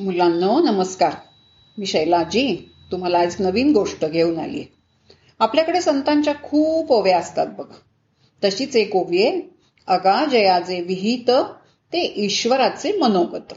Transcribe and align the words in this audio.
मुलांनो 0.00 0.60
नमस्कार. 0.60 1.12
मी 1.78 1.86
शैलाजी 1.86 2.72
तुम्हाला 2.92 3.18
आज 3.18 3.36
नवीन 3.40 3.72
गोष्ट 3.72 4.04
घेऊन 4.04 4.38
आली 4.38 4.64
आपल्याकडे 5.38 5.80
संतांच्या 5.80 6.34
खूप 6.42 6.92
ओव्या 6.92 7.18
असतात 7.18 7.46
बघ. 7.58 7.66
तशीच 8.42 8.76
एक 8.76 8.96
ओवी 8.96 9.22
आहे 9.22 9.40
अगा 9.86 10.24
जयाजे 10.24 10.80
विहित 10.80 11.30
ते 11.92 12.14
ईश्वराचे 12.16 12.92
मनोगत. 12.92 13.52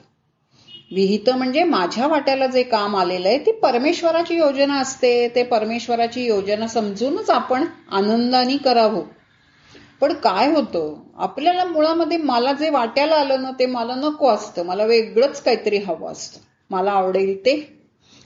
विहित 0.91 1.29
म्हणजे 1.29 1.63
माझ्या 1.63 2.07
वाट्याला 2.07 2.47
जे 2.47 2.63
काम 2.63 2.95
आलेलं 2.95 3.27
आहे 3.27 3.37
ती 3.37 3.51
परमेश्वराची 3.51 4.35
योजना 4.35 4.79
असते. 4.79 5.27
ते 5.27 5.43
परमेश्वराची 5.43 6.25
योजना 6.25 6.67
समजूनच 6.67 7.29
आपण 7.29 7.65
आनंदाने 7.91 8.57
करावं. 8.57 9.01
पण 10.01 10.13
काय 10.13 10.51
होतं? 10.51 10.95
आपल्याला 11.17 11.65
मुळामध्ये 11.65 12.17
मला 12.17 12.53
जे 12.53 12.69
वाट्याला 12.69 13.15
आलं 13.15 13.41
ना 13.41 13.51
ते 13.51 13.65
मला 13.65 13.95
नको 13.95 14.29
असतं. 14.29 14.65
मला 14.65 14.85
वेगळंच 14.85 15.41
काहीतरी 15.41 15.77
हवं 15.77 16.11
असतं. 16.11 16.39
मला 16.69 16.91
आवडेल 16.91 17.39
ते. 17.39 17.83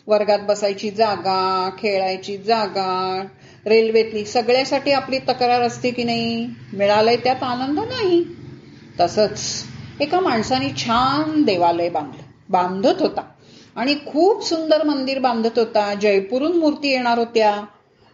वर्गात 0.08 0.40
बसायची 0.40 0.92
जागा 0.92 1.70
खेळायची 1.80 2.38
जागा 2.38 3.24
रेल्वेतली 3.66 4.26
सगळ्यासाठी 4.26 4.92
आपली 4.92 5.20
तक्रार 5.20 5.62
असते 5.62 5.92
की 5.92 6.04
नाही? 6.04 6.50
मिळालंय 6.74 7.16
त्यात 7.16 7.44
आनंद 7.44 7.80
नाही. 7.80 8.26
तसंच 9.00 9.64
एका 10.00 10.20
माणसाने 10.20 10.70
छान 10.70 11.44
देवालय 11.44 11.90
बांधलं. 11.90 12.22
बांधत 12.50 13.02
होता. 13.02 13.22
आणि 13.76 13.96
खूप 14.08 14.44
सुंदर 14.44 14.84
मंदिर 14.84 15.20
बांधत 15.20 15.60
होता. 15.60 15.94
जयपूरून 15.94 16.58
मूर्ती 16.58 16.88
येणार 16.88 17.18
होत्या. 17.18 17.62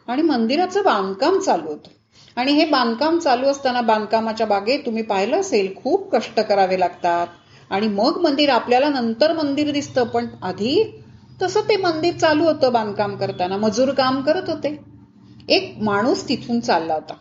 आणि 0.08 0.22
मंदिराचं 0.22 0.82
बांधकाम 0.86 1.40
चालू 1.40 1.68
होतं. 1.68 2.03
आणि 2.36 2.52
हे 2.52 2.66
बांधकाम 2.66 3.20
चालू 3.20 3.48
असताना 3.48 3.82
बांधकामाच्या 3.82 4.48
बागेत 4.48 4.80
तुम्ही 4.86 5.04
पाहिलं 5.04 5.40
असेल 5.40 5.76
खूप 5.76 6.16
कष्ट 6.16 6.40
करावे 6.40 6.80
लागतात. 6.80 7.28
आणि 7.70 7.88
मग 7.88 8.18
मंदिर 8.18 8.50
आपल्याला 8.50 8.90
नंतर 8.90 9.34
मंदिर 9.34 9.72
दिसतं 9.72 10.04
पण 10.04 10.26
आधी 10.42 11.02
तसं 11.42 11.62
ते 11.62 11.76
मंदिर 11.76 12.14
चालू 12.14 12.44
होतं 12.44 12.74
बांधकाम 12.74 13.16
करताना. 13.16 13.58
मजूर 13.58 13.92
काम 13.92 14.22
करत 14.22 14.50
होते. 14.50 14.80
एक 15.50 15.76
माणूस 15.82 16.30
तिथून 16.30 16.60
चालला 16.60 16.94
होता. 16.94 17.14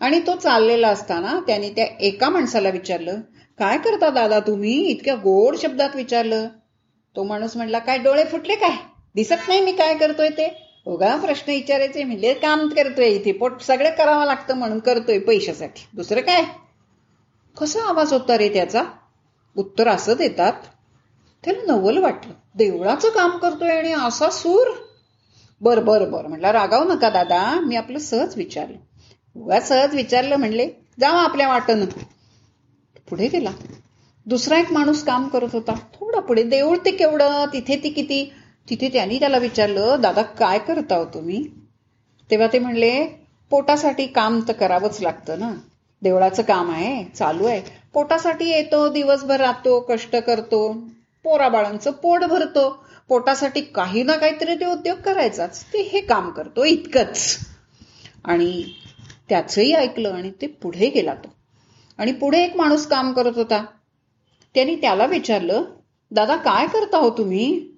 आणि 0.00 0.20
तो 0.20 0.36
चाललेला 0.36 0.88
असताना 0.88 1.40
त्याने 1.46 1.70
त्या 1.70 1.84
एका 2.00 2.28
माणसाला 2.28 2.68
विचारलं 2.68 3.20
काय 3.58 3.78
करता 3.78 4.10
दादा 4.10 4.40
तुम्ही? 4.40 4.80
इतक्या 4.80 5.14
गोड 5.14 5.56
शब्दात 5.56 5.96
विचारलं. 5.96 6.48
तो 7.16 7.22
माणूस 7.22 7.56
म्हणला 7.56 7.78
काय 7.78 7.98
डोळे 7.98 8.24
फुटले 8.24 8.54
काय? 8.54 8.76
दिसत 9.14 9.48
नाही 9.48 9.60
मी 9.60 9.72
काय 9.72 9.94
करतोय 9.94 10.28
ते. 10.28 10.63
उगा 10.86 11.16
प्रश्न 11.16 11.52
विचारायचे 11.52 12.04
म्हणजे 12.04 12.34
काम 12.34 12.68
करतोय 12.68 13.06
इथे 13.06 13.32
पोट 13.32 13.60
सगळं 13.60 13.90
करावं 13.90 14.24
लागतं 14.24 14.56
म्हणून 14.56 14.78
करतोय 14.78 15.18
पैशासाठी. 15.18 15.86
दुसरं 15.94 16.20
काय? 16.20 16.44
कसा 17.60 17.88
आवाज 17.88 18.12
होता 18.12 18.38
रे 18.38 18.48
त्याचा? 18.48 18.82
उत्तर 19.56 19.88
असं 19.88 20.14
देतात 20.18 20.52
त्याला 21.44 21.72
नवल 21.72 21.98
वाटलं. 21.98 22.32
देवळाचं 22.54 23.08
काम 23.08 23.30
करतोय 23.30 23.70
आणि 23.70 23.92
असा 23.92 24.30
सूर? 24.30 24.66
बर 25.60 25.80
बर 25.80 26.08
बर 26.08 26.26
म्हटलं 26.26 26.50
रागाव 26.50 26.92
नका 26.92 27.10
दादा 27.10 27.60
मी 27.60 27.76
आपलं 27.76 27.98
सहज 27.98 28.36
विचारलं. 28.36 28.76
उगा 29.36 29.60
सहज 29.60 29.94
विचारलं 29.94 30.36
म्हणले 30.36 30.68
जावा 31.00 31.20
आपल्या 31.22 31.48
वाटन 31.48 31.84
पुढे 33.10 33.28
गेला. 33.28 33.50
दुसरा 34.26 34.58
एक 34.58 34.72
माणूस 34.72 35.04
काम 35.04 35.28
करत 35.28 35.48
होता. 35.52 35.72
थोडा 35.72 36.20
पुढे 36.20 36.42
देऊळ 36.42 36.76
ते 36.84 36.90
केवढं 36.90 37.44
तिथे 37.52 37.76
ती 37.76 37.90
किती? 37.90 38.32
तिथे 38.70 38.88
त्यांनी 38.88 39.18
त्याला 39.18 39.38
विचारलं 39.38 39.96
दादा 40.00 40.22
काय 40.22 40.58
करता 40.58 40.96
हो 40.96 41.04
तुम्ही? 41.04 41.48
तेव्हा 42.30 42.48
ते 42.52 42.58
म्हणले 42.58 43.06
पोटासाठी 43.50 44.06
काम 44.06 44.40
तर 44.48 44.52
करावंच 44.52 45.00
लागतं 45.00 45.38
ना. 45.38 45.52
देवळाचं 46.02 46.42
काम 46.42 46.70
आहे 46.70 47.04
चालू 47.04 47.46
आहे. 47.46 47.62
पोटासाठी 47.92 48.50
येतो 48.50 48.88
दिवसभर 48.88 49.40
राहतो 49.40 49.80
कष्ट 49.80 50.16
करतो. 50.16 50.72
पोराबाळांचं 51.24 51.90
पोट 51.90 52.24
भरतो. 52.24 52.86
पोटासाठी 53.08 53.60
काही 53.60 54.02
ना 54.02 54.16
काहीतरी 54.16 54.54
ते 54.54 54.64
उद्योग 54.64 54.98
करायचाच. 54.98 55.64
ते 55.64 55.82
हे 55.82 56.00
काम 56.00 56.30
करतो 56.30 56.64
इतकंच. 56.64 57.38
आणि 58.24 58.72
त्याचंही 59.28 59.72
ऐकलं 59.72 60.12
आणि 60.12 60.30
ते 60.30 60.46
पुढे 60.46 60.90
गेला 60.90 61.14
तो. 61.14 61.34
आणि 61.98 62.12
पुढे 62.12 62.44
एक 62.44 62.56
माणूस 62.56 62.86
काम 62.86 63.12
करत 63.12 63.32
होता. 63.34 63.64
त्यांनी 64.54 64.76
त्याला 64.76 65.06
विचारलं 65.06 65.64
दादा 66.10 66.36
काय 66.36 66.66
करता 66.66 66.98
हो 66.98 67.10
तुम्ही? 67.10 67.73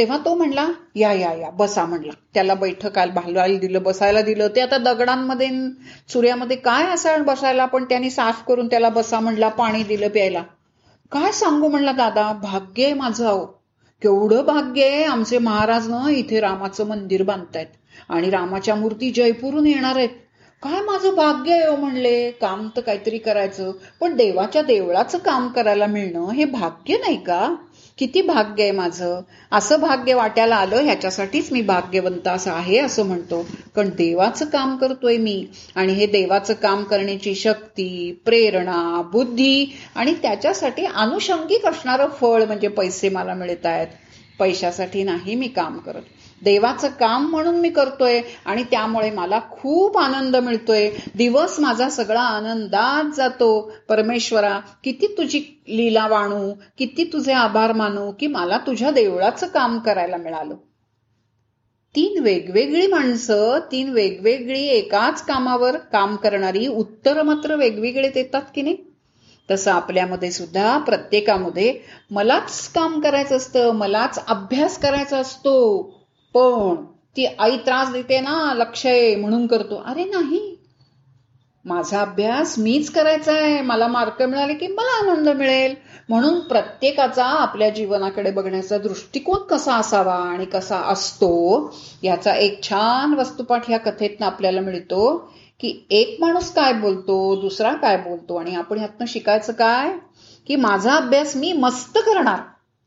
तेव्हा 0.00 0.18
तो 0.18 0.34
म्हणला 0.34 0.68
या 0.94 1.12
या 1.12 1.32
या 1.32 1.50
बसा 1.50 1.84
म्हणला. 1.84 2.12
त्याला 2.34 2.54
बैठक 2.54 2.98
भालवायला 3.14 3.58
दिलं 3.58 3.82
बसायला 3.82 4.22
दिलं. 4.22 4.48
ते 4.48 4.60
आता 4.60 4.78
दगडांमध्ये 4.78 5.48
चुऱ्यामध्ये 6.08 6.56
काय 6.56 6.86
असं 6.94 7.22
बसायला? 7.22 7.66
पण 7.66 7.84
त्यांनी 7.84 8.10
साफ 8.10 8.42
करून 8.48 8.66
त्याला 8.66 8.88
बसा 8.88 9.20
म्हणला 9.20 9.48
पाणी 9.48 9.82
दिलं 9.82 10.08
प्यायला. 10.08 10.42
काय 11.12 11.32
सांगू 11.32 11.68
म्हणला 11.68 11.92
दादा 11.92 12.32
भाग्य 12.32 12.84
आहे 12.84 12.94
माझं 12.94 13.26
अहो. 13.26 13.44
केवढं 14.02 14.44
भाग्य 14.44 14.84
आहे 14.84 15.04
आमचे 15.04 15.38
महाराज 15.38 15.88
न 15.90 16.08
इथे 16.08 16.40
रामाचं 16.40 16.86
मंदिर 16.86 17.22
बांधतायत. 17.22 17.66
आणि 18.08 18.30
रामाच्या 18.30 18.74
मूर्ती 18.74 19.10
जयपूरून 19.10 19.66
येणार 19.66 19.96
आहेत. 19.96 20.08
काय 20.62 20.80
माझं 20.80 21.14
भाग्य 21.14 21.54
आहे 21.54 21.76
म्हणले. 21.76 22.30
काम 22.30 22.68
तर 22.76 22.80
काहीतरी 22.80 23.18
करायचं 23.18 23.72
पण 24.00 24.16
देवाच्या 24.16 24.62
देवळाचं 24.62 25.18
काम 25.18 25.48
करायला 25.48 25.86
मिळणं 25.86 26.30
हे 26.30 26.44
भाग्य 26.44 26.96
नाही 26.96 27.24
का? 27.24 27.56
किती 28.00 28.22
भाग्य 28.22 28.62
आहे 28.62 28.72
माझं? 28.72 29.20
असं 29.52 29.80
भाग्य 29.80 30.14
वाट्याला 30.14 30.56
आलं 30.56 30.76
ह्याच्यासाठीच 30.76 31.52
मी 31.52 31.62
भाग्यवंत 31.62 32.28
असं 32.28 32.50
आहे 32.50 32.78
असं 32.78 33.06
म्हणतो. 33.06 33.46
पण 33.76 33.88
देवाचं 33.88 34.44
काम 34.44 34.76
करतोय 34.76 35.16
मी. 35.16 35.46
आणि 35.74 35.92
हे 35.92 36.06
देवाचं 36.06 36.54
काम 36.54 36.84
करण्याची 36.84 37.34
शक्ती 37.34 38.12
प्रेरणा 38.24 39.02
बुद्धी 39.12 39.74
आणि 39.94 40.14
त्याच्यासाठी 40.14 40.84
अनुषंगिक 40.84 41.66
असणारं 41.66 42.08
फळ 42.08 42.44
म्हणजे 42.44 42.68
पैसे 42.68 43.08
मला 43.08 43.34
मिळत 43.34 43.66
आहेत 43.66 43.86
पैशासाठी 44.38 45.02
नाही 45.02 45.34
मी 45.34 45.48
काम 45.48 45.78
करत. 45.78 46.02
देवाचं 46.44 46.88
काम 46.88 47.30
म्हणून 47.30 47.54
मी 47.54 47.70
करतोय 47.70 48.20
आणि 48.44 48.64
त्यामुळे 48.64 49.10
मला 49.10 49.40
खूप 49.50 49.98
आनंद 49.98 50.36
मिळतोय. 50.36 50.90
दिवस 51.14 51.60
माझा 51.60 51.88
सगळा 51.88 52.20
आनंदात 52.20 53.14
जातो. 53.16 53.72
परमेश्वरा 53.88 54.60
किती 54.84 55.06
तुझी 55.18 55.62
लीला 55.68 56.06
वाणू 56.06 56.52
किती 56.78 57.04
तुझे 57.12 57.32
आभार 57.32 57.72
मानू 57.72 58.10
की 58.10 58.26
मला 58.26 58.58
तुझ्या 58.58 58.90
देवळाचं 58.90 59.46
काम 59.46 59.78
करायला 59.78 60.16
मिळालं. 60.16 60.54
तीन 61.94 62.22
वेगवेगळी 62.22 62.86
माणसं 62.86 63.58
तीन 63.72 63.88
वेगवेगळी 63.88 64.66
एकाच 64.66 65.22
कामावर 65.22 65.76
काम 65.76 66.16
करणारी 66.16 66.66
उत्तर 66.66 67.22
मात्र 67.22 67.54
वेगवेगळे 67.54 68.08
देतात 68.08 68.42
की 68.54 68.62
नाही? 68.62 68.76
तसं 69.50 69.72
आपल्यामध्ये 69.72 70.30
सुद्धा 70.30 70.78
प्रत्येकामध्ये 70.78 71.78
मलाच 72.10 72.68
काम 72.68 73.00
करायचं 73.00 73.36
असतं 73.36 73.70
मलाच 73.70 74.26
अभ्यास 74.26 74.78
करायचा 74.78 75.18
असतो. 75.18 75.99
पण 76.34 76.74
ती 77.16 77.24
आई 77.38 77.56
त्रास 77.56 77.92
देते 77.92 78.20
ना 78.20 78.52
लक्ष 78.54 78.86
आहे 78.86 79.16
म्हणून 79.16 79.46
करतो. 79.46 79.82
अरे 79.86 80.04
नाही 80.04 80.56
माझा 81.64 82.00
अभ्यास 82.00 82.58
मीच 82.58 82.90
करायचा 82.90 83.32
आहे. 83.32 83.60
मला 83.62 83.86
मार्क 83.86 84.22
मिळाले 84.22 84.54
की 84.54 84.66
मला 84.66 84.98
आनंद 85.00 85.28
मिळेल. 85.28 85.74
म्हणून 86.08 86.40
प्रत्येकाचा 86.40 87.24
आपल्या 87.24 87.68
जीवनाकडे 87.68 88.30
बघण्याचा 88.30 88.78
दृष्टिकोन 88.78 89.42
कसा 89.42 89.74
असावा 89.74 90.14
आणि 90.14 90.44
कसा 90.44 90.76
असतो 90.76 91.74
याचा 92.02 92.34
एक 92.34 92.62
छान 92.62 93.14
वस्तुपाठ 93.14 93.62
ह्या 93.68 93.78
कथेतनं 93.78 94.26
आपल्याला 94.26 94.60
मिळतो 94.60 95.32
की 95.60 95.86
एक 95.90 96.16
माणूस 96.20 96.52
काय 96.52 96.72
बोलतो 96.72 97.40
दुसरा 97.40 97.72
काय 97.72 97.96
बोलतो 97.96 98.36
आणि 98.36 98.54
आपण 98.54 98.80
यातनं 98.80 99.06
शिकायचं 99.08 99.52
काय? 99.52 99.92
की 100.48 100.56
माझा 100.56 100.94
अभ्यास 100.94 101.36
मी 101.36 101.52
मस्त 101.52 101.98
करणार. 101.98 102.38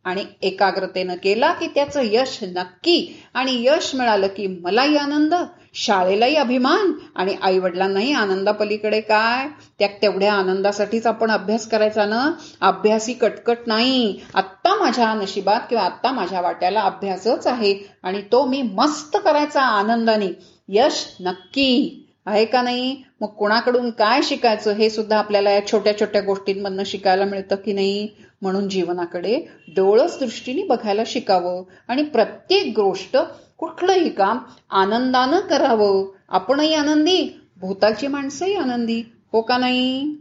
आणि 0.03 0.25
एकाग्रतेनं 0.41 1.13
केला 1.13 1.53
की 1.53 1.67
त्याचं 1.67 2.01
यश 2.03 2.39
नक्की. 2.41 3.23
आणि 3.33 3.51
यश 3.59 3.95
मिळालं 3.95 4.27
की 4.27 4.47
मलाही 4.47 4.97
आनंद 4.97 5.33
शाळेलाही 5.73 6.35
अभिमान 6.35 6.91
आणि 7.15 7.35
आई 7.41 7.59
वडिलांनाही 7.59 8.13
आनंदापलीकडे 8.13 9.01
काय? 9.01 9.47
त्या 9.79 9.87
तेवढ्या 9.87 10.33
आनंदासाठीच 10.33 11.07
आपण 11.07 11.31
अभ्यास 11.31 11.67
करायचा 11.67 12.05
ना? 12.05 12.31
अभ्यासी 12.61 13.13
कटकट 13.13 13.57
नाही. 13.67 14.19
आत्ता 14.35 14.75
माझ्या 14.75 15.13
नशिबात 15.13 15.61
किंवा 15.69 15.83
आत्ता 15.83 16.11
माझ्या 16.11 16.41
वाट्याला 16.41 16.81
अभ्यासच 16.81 17.47
आहे 17.47 17.79
आणि 18.03 18.21
तो 18.21 18.45
मी 18.45 18.61
मस्त 18.61 19.17
करायचा 19.23 19.61
आनंदाने. 19.61 20.27
यश 20.67 21.15
नक्की. 21.19 21.99
आहे 22.25 22.45
का 22.45 22.61
नाही? 22.61 23.03
मग 23.21 23.27
कोणाकडून 23.27 23.89
काय 23.89 24.21
शिकायचं? 24.23 24.71
हे 24.71 24.89
सुद्धा 24.89 25.17
आपल्याला 25.17 25.51
या 25.51 25.67
छोट्या 25.67 25.99
छोट्या 25.99 26.21
गोष्टींमधनं 26.21 26.83
शिकायला 26.85 27.25
मिळतं 27.25 27.55
की 27.55 27.73
नाही? 27.73 28.09
म्हणून 28.41 28.69
जीवनाकडे 28.69 29.39
डोळस 29.67 30.19
दृष्टीने 30.19 30.63
बघायला 30.63 31.01
शिकावं. 31.05 31.63
आणि 31.87 32.03
प्रत्येक 32.03 32.73
गोष्ट 32.75 33.17
कुठलंही 33.57 34.09
काम 34.09 34.37
आनंदानं 34.69 35.39
करावं. 35.39 36.05
आपणही 36.29 36.73
आनंदी 36.73 37.39
भूताची 37.57 38.07
माणसंही 38.07 38.55
आनंदी. 38.55 39.03
हो 39.31 39.41
का 39.41 39.57
नाही? 39.57 40.15